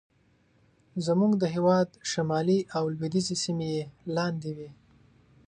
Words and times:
زموږ 1.05 1.31
د 1.37 1.43
هېواد 1.55 1.89
شمالي 2.11 2.59
او 2.77 2.83
لوېدیځې 2.95 3.35
سیمې 3.43 3.67
یې 3.75 3.83
لاندې 4.15 4.51
وې. 4.57 4.69